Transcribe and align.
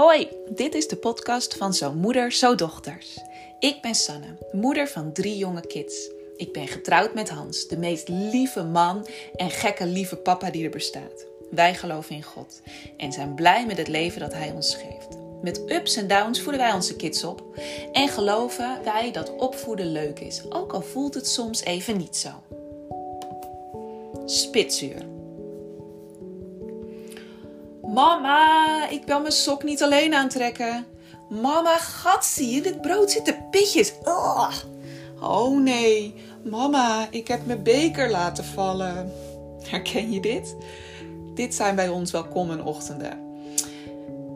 Hoi, 0.00 0.28
dit 0.48 0.74
is 0.74 0.88
de 0.88 0.96
podcast 0.96 1.56
van 1.56 1.74
Zo 1.74 1.92
Moeder, 1.92 2.32
Zo 2.32 2.54
Dochters. 2.54 3.18
Ik 3.58 3.82
ben 3.82 3.94
Sanne, 3.94 4.38
moeder 4.52 4.88
van 4.88 5.12
drie 5.12 5.36
jonge 5.36 5.66
kids. 5.66 6.10
Ik 6.36 6.52
ben 6.52 6.68
getrouwd 6.68 7.14
met 7.14 7.28
Hans, 7.28 7.68
de 7.68 7.78
meest 7.78 8.08
lieve 8.08 8.64
man 8.64 9.06
en 9.34 9.50
gekke 9.50 9.86
lieve 9.86 10.16
papa 10.16 10.50
die 10.50 10.64
er 10.64 10.70
bestaat. 10.70 11.26
Wij 11.50 11.74
geloven 11.74 12.14
in 12.14 12.22
God 12.22 12.60
en 12.96 13.12
zijn 13.12 13.34
blij 13.34 13.66
met 13.66 13.76
het 13.76 13.88
leven 13.88 14.20
dat 14.20 14.32
Hij 14.32 14.50
ons 14.50 14.74
geeft. 14.74 15.16
Met 15.42 15.70
ups 15.70 15.96
en 15.96 16.06
downs 16.08 16.40
voeden 16.40 16.60
wij 16.60 16.72
onze 16.72 16.96
kids 16.96 17.24
op 17.24 17.42
en 17.92 18.08
geloven 18.08 18.78
wij 18.84 19.12
dat 19.12 19.36
opvoeden 19.36 19.92
leuk 19.92 20.20
is, 20.20 20.42
ook 20.50 20.72
al 20.72 20.82
voelt 20.82 21.14
het 21.14 21.28
soms 21.28 21.64
even 21.64 21.96
niet 21.96 22.16
zo. 22.16 22.30
Spitsuur. 24.26 25.19
Mama, 27.94 28.88
ik 28.88 29.06
kan 29.06 29.20
mijn 29.20 29.32
sok 29.32 29.62
niet 29.62 29.82
alleen 29.82 30.14
aantrekken. 30.14 30.86
Mama, 31.28 31.78
gat 31.78 32.24
zie 32.24 32.54
je, 32.54 32.62
dit 32.62 32.80
brood 32.80 33.10
zit 33.10 33.24
de 33.24 33.38
pitjes. 33.50 33.92
Oh. 34.04 34.50
oh 35.20 35.60
nee, 35.60 36.14
mama, 36.44 37.06
ik 37.10 37.28
heb 37.28 37.46
mijn 37.46 37.62
beker 37.62 38.10
laten 38.10 38.44
vallen. 38.44 39.12
Herken 39.62 40.12
je 40.12 40.20
dit? 40.20 40.56
Dit 41.34 41.54
zijn 41.54 41.76
bij 41.76 41.88
ons 41.88 42.10
welkome 42.10 42.64
ochtenden. 42.64 43.18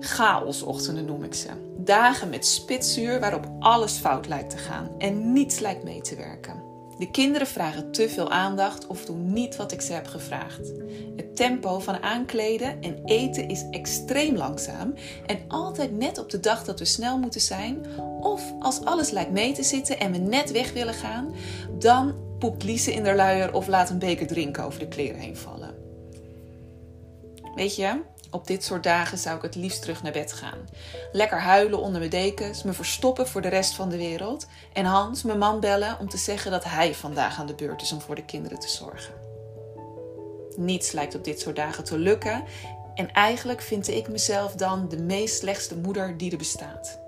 Chaosochtenden 0.00 1.04
noem 1.04 1.24
ik 1.24 1.34
ze. 1.34 1.48
Dagen 1.76 2.30
met 2.30 2.46
spitsuur 2.46 3.20
waarop 3.20 3.46
alles 3.58 3.92
fout 3.92 4.28
lijkt 4.28 4.50
te 4.50 4.58
gaan 4.58 4.90
en 4.98 5.32
niets 5.32 5.58
lijkt 5.58 5.84
mee 5.84 6.00
te 6.00 6.16
werken. 6.16 6.71
De 7.02 7.10
kinderen 7.10 7.46
vragen 7.46 7.90
te 7.90 8.08
veel 8.08 8.30
aandacht 8.30 8.86
of 8.86 9.04
doen 9.04 9.32
niet 9.32 9.56
wat 9.56 9.72
ik 9.72 9.80
ze 9.80 9.92
heb 9.92 10.06
gevraagd. 10.06 10.72
Het 11.16 11.36
tempo 11.36 11.78
van 11.78 12.02
aankleden 12.02 12.82
en 12.82 13.04
eten 13.04 13.48
is 13.48 13.64
extreem 13.70 14.36
langzaam 14.36 14.94
en 15.26 15.38
altijd 15.48 15.92
net 15.92 16.18
op 16.18 16.30
de 16.30 16.40
dag 16.40 16.64
dat 16.64 16.78
we 16.78 16.84
snel 16.84 17.18
moeten 17.18 17.40
zijn. 17.40 17.86
Of 18.20 18.52
als 18.58 18.84
alles 18.84 19.10
lijkt 19.10 19.30
mee 19.30 19.52
te 19.52 19.62
zitten 19.62 19.98
en 19.98 20.12
we 20.12 20.18
net 20.18 20.50
weg 20.50 20.72
willen 20.72 20.94
gaan, 20.94 21.34
dan 21.78 22.14
poept 22.38 22.64
Lise 22.64 22.92
in 22.92 23.02
de 23.02 23.14
luier 23.14 23.54
of 23.54 23.66
laat 23.66 23.90
een 23.90 23.98
beker 23.98 24.26
drinken 24.26 24.64
over 24.64 24.78
de 24.78 24.88
kleren 24.88 25.20
heen 25.20 25.36
vallen. 25.36 25.74
Weet 27.54 27.76
je, 27.76 28.00
op 28.32 28.46
dit 28.46 28.64
soort 28.64 28.82
dagen 28.82 29.18
zou 29.18 29.36
ik 29.36 29.42
het 29.42 29.54
liefst 29.54 29.80
terug 29.80 30.02
naar 30.02 30.12
bed 30.12 30.32
gaan. 30.32 30.68
Lekker 31.12 31.40
huilen 31.40 31.78
onder 31.78 31.98
mijn 31.98 32.10
dekens, 32.10 32.62
me 32.62 32.72
verstoppen 32.72 33.28
voor 33.28 33.40
de 33.40 33.48
rest 33.48 33.74
van 33.74 33.88
de 33.88 33.96
wereld 33.96 34.46
en 34.72 34.84
Hans, 34.84 35.22
mijn 35.22 35.38
man, 35.38 35.60
bellen 35.60 35.96
om 36.00 36.08
te 36.08 36.16
zeggen 36.16 36.50
dat 36.50 36.64
hij 36.64 36.94
vandaag 36.94 37.38
aan 37.38 37.46
de 37.46 37.54
beurt 37.54 37.82
is 37.82 37.92
om 37.92 38.00
voor 38.00 38.14
de 38.14 38.24
kinderen 38.24 38.58
te 38.58 38.68
zorgen. 38.68 39.14
Niets 40.56 40.92
lijkt 40.92 41.14
op 41.14 41.24
dit 41.24 41.40
soort 41.40 41.56
dagen 41.56 41.84
te 41.84 41.98
lukken 41.98 42.44
en 42.94 43.12
eigenlijk 43.12 43.60
vind 43.60 43.88
ik 43.88 44.08
mezelf 44.08 44.54
dan 44.54 44.88
de 44.88 44.98
meest 44.98 45.38
slechtste 45.38 45.76
moeder 45.76 46.16
die 46.16 46.30
er 46.30 46.38
bestaat. 46.38 47.00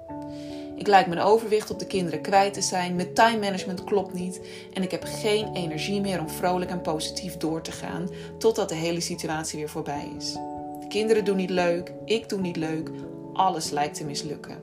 Ik 0.76 0.86
lijk 0.86 1.06
mijn 1.06 1.20
overwicht 1.20 1.70
op 1.70 1.78
de 1.78 1.86
kinderen 1.86 2.20
kwijt 2.20 2.54
te 2.54 2.62
zijn, 2.62 2.94
mijn 2.94 3.14
time 3.14 3.38
management 3.38 3.84
klopt 3.84 4.14
niet 4.14 4.40
en 4.72 4.82
ik 4.82 4.90
heb 4.90 5.04
geen 5.04 5.54
energie 5.54 6.00
meer 6.00 6.20
om 6.20 6.28
vrolijk 6.28 6.70
en 6.70 6.80
positief 6.80 7.36
door 7.36 7.62
te 7.62 7.72
gaan 7.72 8.08
totdat 8.38 8.68
de 8.68 8.74
hele 8.74 9.00
situatie 9.00 9.58
weer 9.58 9.68
voorbij 9.68 10.12
is 10.18 10.36
kinderen 10.94 11.24
doen 11.24 11.36
niet 11.36 11.50
leuk, 11.50 11.92
ik 12.04 12.28
doe 12.28 12.40
niet 12.40 12.56
leuk, 12.56 12.90
alles 13.32 13.70
lijkt 13.70 13.96
te 13.96 14.04
mislukken. 14.04 14.62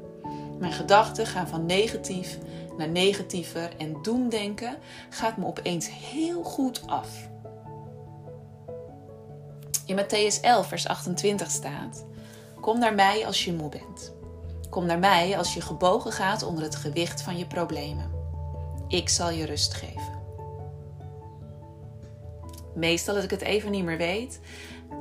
Mijn 0.59 0.71
gedachten 0.71 1.25
gaan 1.25 1.47
van 1.47 1.65
negatief 1.65 2.37
naar 2.77 2.89
negatiever 2.89 3.69
en 3.77 4.01
doemdenken 4.01 4.77
gaat 5.09 5.37
me 5.37 5.45
opeens 5.45 5.89
heel 5.89 6.43
goed 6.43 6.87
af. 6.87 7.29
In 9.85 9.99
Matthäus 9.99 10.41
11, 10.41 10.67
vers 10.67 10.87
28 10.87 11.51
staat: 11.51 12.05
Kom 12.61 12.79
naar 12.79 12.95
mij 12.95 13.25
als 13.25 13.45
je 13.45 13.53
moe 13.53 13.69
bent. 13.69 14.13
Kom 14.69 14.85
naar 14.85 14.99
mij 14.99 15.37
als 15.37 15.53
je 15.53 15.61
gebogen 15.61 16.11
gaat 16.11 16.43
onder 16.43 16.63
het 16.63 16.75
gewicht 16.75 17.21
van 17.21 17.37
je 17.37 17.47
problemen. 17.47 18.11
Ik 18.87 19.09
zal 19.09 19.29
je 19.29 19.45
rust 19.45 19.73
geven. 19.73 20.20
Meestal 22.75 23.15
als 23.15 23.23
ik 23.23 23.29
het 23.29 23.41
even 23.41 23.71
niet 23.71 23.83
meer 23.83 23.97
weet, 23.97 24.39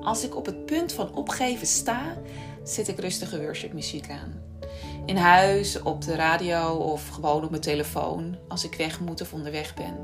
als 0.02 0.24
ik 0.24 0.36
op 0.36 0.46
het 0.46 0.66
punt 0.66 0.92
van 0.92 1.14
opgeven 1.14 1.66
sta, 1.66 2.16
zet 2.64 2.88
ik 2.88 2.98
rustige 2.98 3.40
worshipmuziek 3.40 4.10
aan. 4.10 4.42
In 5.06 5.16
huis, 5.16 5.82
op 5.82 6.02
de 6.02 6.14
radio 6.14 6.74
of 6.74 7.08
gewoon 7.08 7.44
op 7.44 7.50
mijn 7.50 7.62
telefoon 7.62 8.36
als 8.48 8.64
ik 8.64 8.74
weg 8.74 9.00
moet 9.00 9.20
of 9.20 9.32
onderweg 9.32 9.74
ben. 9.74 9.96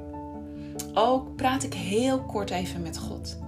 Ook 0.94 1.37
praat 1.37 1.62
ik 1.62 1.75
heel 1.75 2.21
kort 2.21 2.50
even 2.50 2.82
met 2.82 2.99
God. 2.99 3.38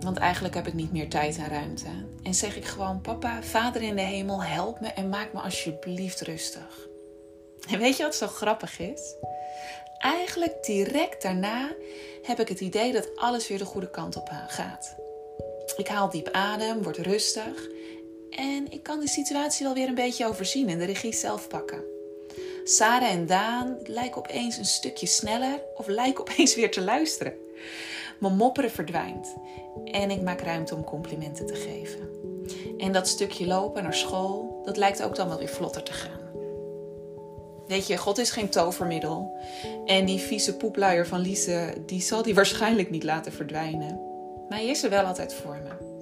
Want 0.00 0.16
eigenlijk 0.16 0.54
heb 0.54 0.66
ik 0.66 0.74
niet 0.74 0.92
meer 0.92 1.08
tijd 1.08 1.36
en 1.36 1.48
ruimte. 1.48 1.86
En 2.22 2.34
zeg 2.34 2.56
ik 2.56 2.64
gewoon: 2.64 3.00
Papa, 3.00 3.42
Vader 3.42 3.82
in 3.82 3.96
de 3.96 4.02
hemel, 4.02 4.42
help 4.42 4.80
me 4.80 4.88
en 4.88 5.08
maak 5.08 5.32
me 5.32 5.40
alsjeblieft 5.40 6.20
rustig. 6.20 6.88
En 7.70 7.78
weet 7.78 7.96
je 7.96 8.02
wat 8.02 8.14
zo 8.14 8.26
grappig 8.26 8.78
is? 8.78 9.16
Eigenlijk 9.98 10.64
direct 10.64 11.22
daarna 11.22 11.74
heb 12.22 12.40
ik 12.40 12.48
het 12.48 12.60
idee 12.60 12.92
dat 12.92 13.16
alles 13.16 13.48
weer 13.48 13.58
de 13.58 13.64
goede 13.64 13.90
kant 13.90 14.16
op 14.16 14.30
gaat. 14.48 14.94
Ik 15.76 15.88
haal 15.88 16.10
diep 16.10 16.28
adem, 16.28 16.82
word 16.82 16.96
rustig 16.96 17.68
en 18.30 18.66
ik 18.70 18.82
kan 18.82 19.00
de 19.00 19.08
situatie 19.08 19.64
wel 19.66 19.74
weer 19.74 19.88
een 19.88 19.94
beetje 19.94 20.26
overzien 20.26 20.68
en 20.68 20.78
de 20.78 20.84
regie 20.84 21.14
zelf 21.14 21.48
pakken. 21.48 21.84
Sarah 22.64 23.10
en 23.10 23.26
Daan 23.26 23.78
lijken 23.82 24.18
opeens 24.18 24.56
een 24.56 24.64
stukje 24.64 25.06
sneller 25.06 25.62
of 25.74 25.86
lijken 25.86 26.20
opeens 26.20 26.54
weer 26.54 26.70
te 26.70 26.82
luisteren. 26.82 27.34
Mijn 28.18 28.36
mopperen 28.36 28.70
verdwijnt 28.70 29.34
en 29.84 30.10
ik 30.10 30.22
maak 30.22 30.40
ruimte 30.40 30.74
om 30.74 30.84
complimenten 30.84 31.46
te 31.46 31.54
geven. 31.54 32.08
En 32.78 32.92
dat 32.92 33.08
stukje 33.08 33.46
lopen 33.46 33.82
naar 33.82 33.94
school, 33.94 34.62
dat 34.64 34.76
lijkt 34.76 35.02
ook 35.02 35.16
dan 35.16 35.28
wel 35.28 35.38
weer 35.38 35.48
vlotter 35.48 35.82
te 35.82 35.92
gaan. 35.92 36.25
Weet 37.66 37.86
je, 37.86 37.96
God 37.96 38.18
is 38.18 38.30
geen 38.30 38.48
tovermiddel. 38.48 39.38
En 39.84 40.04
die 40.04 40.18
vieze 40.18 40.56
poepluier 40.56 41.06
van 41.06 41.20
Lise, 41.20 41.82
die 41.86 42.00
zal 42.00 42.22
die 42.22 42.34
waarschijnlijk 42.40 42.90
niet 42.90 43.04
laten 43.04 43.32
verdwijnen. 43.32 44.00
Maar 44.48 44.58
hij 44.58 44.66
is 44.66 44.82
er 44.82 44.90
wel 44.90 45.04
altijd 45.04 45.34
voor 45.34 45.58
me. 45.62 45.94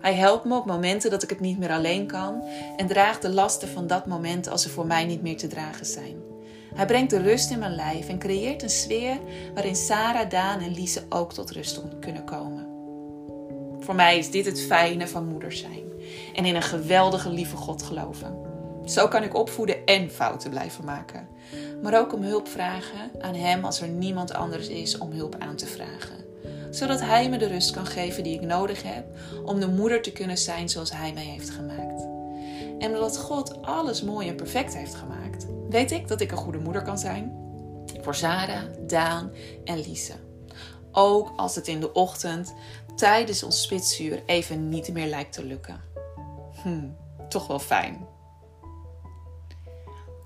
Hij 0.00 0.14
helpt 0.14 0.44
me 0.44 0.56
op 0.56 0.66
momenten 0.66 1.10
dat 1.10 1.22
ik 1.22 1.30
het 1.30 1.40
niet 1.40 1.58
meer 1.58 1.70
alleen 1.70 2.06
kan 2.06 2.42
en 2.76 2.86
draagt 2.86 3.22
de 3.22 3.30
lasten 3.30 3.68
van 3.68 3.86
dat 3.86 4.06
moment 4.06 4.48
als 4.48 4.62
ze 4.62 4.68
voor 4.68 4.86
mij 4.86 5.04
niet 5.04 5.22
meer 5.22 5.36
te 5.36 5.46
dragen 5.46 5.86
zijn. 5.86 6.16
Hij 6.74 6.86
brengt 6.86 7.10
de 7.10 7.22
rust 7.22 7.50
in 7.50 7.58
mijn 7.58 7.74
lijf 7.74 8.08
en 8.08 8.18
creëert 8.18 8.62
een 8.62 8.70
sfeer 8.70 9.18
waarin 9.54 9.76
Sarah, 9.76 10.30
Daan 10.30 10.60
en 10.60 10.74
Lise 10.74 11.02
ook 11.08 11.32
tot 11.32 11.50
rust 11.50 11.82
kunnen 12.00 12.24
komen. 12.24 12.66
Voor 13.80 13.94
mij 13.94 14.18
is 14.18 14.30
dit 14.30 14.46
het 14.46 14.60
fijne 14.60 15.08
van 15.08 15.26
moeder 15.26 15.52
zijn 15.52 15.84
en 16.34 16.44
in 16.44 16.54
een 16.54 16.62
geweldige 16.62 17.30
lieve 17.30 17.56
God 17.56 17.82
geloven. 17.82 18.47
Zo 18.88 19.08
kan 19.08 19.22
ik 19.22 19.34
opvoeden 19.34 19.86
en 19.86 20.10
fouten 20.10 20.50
blijven 20.50 20.84
maken. 20.84 21.28
Maar 21.82 21.98
ook 21.98 22.12
om 22.12 22.22
hulp 22.22 22.48
vragen 22.48 23.10
aan 23.20 23.34
Hem 23.34 23.64
als 23.64 23.80
er 23.80 23.88
niemand 23.88 24.34
anders 24.34 24.68
is 24.68 24.98
om 24.98 25.12
hulp 25.12 25.36
aan 25.38 25.56
te 25.56 25.66
vragen. 25.66 26.26
Zodat 26.70 27.00
Hij 27.00 27.28
me 27.28 27.38
de 27.38 27.46
rust 27.46 27.70
kan 27.70 27.86
geven 27.86 28.22
die 28.22 28.34
ik 28.34 28.46
nodig 28.46 28.82
heb 28.82 29.06
om 29.44 29.60
de 29.60 29.68
moeder 29.68 30.02
te 30.02 30.12
kunnen 30.12 30.38
zijn 30.38 30.68
zoals 30.68 30.92
Hij 30.92 31.12
mij 31.12 31.24
heeft 31.24 31.50
gemaakt. 31.50 32.06
En 32.78 32.94
omdat 32.94 33.18
God 33.18 33.62
alles 33.62 34.02
mooi 34.02 34.28
en 34.28 34.36
perfect 34.36 34.76
heeft 34.76 34.94
gemaakt, 34.94 35.46
weet 35.68 35.90
ik 35.90 36.08
dat 36.08 36.20
ik 36.20 36.30
een 36.30 36.36
goede 36.36 36.58
moeder 36.58 36.82
kan 36.82 36.98
zijn. 36.98 37.36
Voor 38.00 38.14
Sarah, 38.14 38.62
Daan 38.86 39.30
en 39.64 39.80
Lise. 39.80 40.14
Ook 40.92 41.32
als 41.36 41.54
het 41.54 41.68
in 41.68 41.80
de 41.80 41.92
ochtend 41.92 42.54
tijdens 42.96 43.42
ons 43.42 43.62
spitsuur 43.62 44.22
even 44.26 44.68
niet 44.68 44.92
meer 44.92 45.06
lijkt 45.06 45.32
te 45.32 45.44
lukken. 45.44 45.80
Hm, 46.62 46.88
toch 47.28 47.46
wel 47.46 47.58
fijn. 47.58 48.17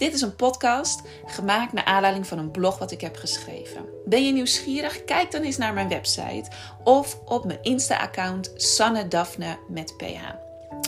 Dit 0.03 0.15
is 0.15 0.21
een 0.21 0.37
podcast 0.37 1.01
gemaakt 1.27 1.73
naar 1.73 1.85
aanleiding 1.85 2.27
van 2.27 2.39
een 2.39 2.51
blog 2.51 2.79
wat 2.79 2.91
ik 2.91 3.01
heb 3.01 3.17
geschreven. 3.17 3.85
Ben 4.05 4.27
je 4.27 4.33
nieuwsgierig? 4.33 5.05
Kijk 5.05 5.31
dan 5.31 5.43
eens 5.43 5.57
naar 5.57 5.73
mijn 5.73 5.89
website 5.89 6.51
of 6.85 7.19
op 7.25 7.45
mijn 7.45 7.59
Insta-account 7.63 8.53
Sanne 8.55 9.09
Daphne 9.09 9.59
met 9.69 9.97
PH. 9.97 10.21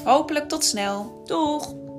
Hopelijk 0.05 0.49
tot 0.49 0.64
snel. 0.64 1.22
Doeg! 1.25 1.94